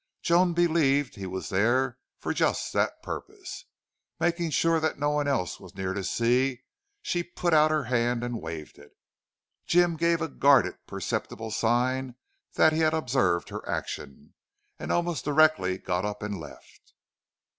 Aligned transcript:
Joan 0.23 0.55
believed 0.55 1.13
he 1.13 1.27
was 1.27 1.49
there 1.49 1.99
for 2.17 2.33
just 2.33 2.73
that 2.73 3.03
purpose. 3.03 3.65
Making 4.19 4.49
sure 4.49 4.79
that 4.79 4.97
no 4.97 5.11
one 5.11 5.27
else 5.27 5.59
was 5.59 5.75
near 5.75 5.93
to 5.93 6.03
see, 6.03 6.63
she 7.03 7.21
put 7.21 7.53
out 7.53 7.69
her 7.69 7.83
hand 7.83 8.23
and 8.23 8.41
waved 8.41 8.79
it. 8.79 8.97
Jim 9.67 9.95
gave 9.97 10.19
a 10.19 10.27
guarded 10.27 10.79
perceptible 10.87 11.51
sign 11.51 12.15
that 12.55 12.73
he 12.73 12.79
had 12.79 12.95
observed 12.95 13.49
her 13.49 13.63
action, 13.69 14.33
and 14.79 14.91
almost 14.91 15.23
directly 15.25 15.77
got 15.77 16.03
up 16.03 16.23
and 16.23 16.39
left. 16.39 16.95